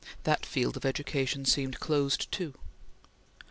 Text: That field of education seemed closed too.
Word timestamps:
That 0.23 0.47
field 0.47 0.77
of 0.77 0.83
education 0.83 1.45
seemed 1.45 1.79
closed 1.79 2.31
too. 2.31 2.55